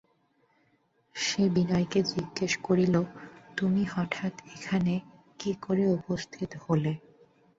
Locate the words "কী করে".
5.39-5.83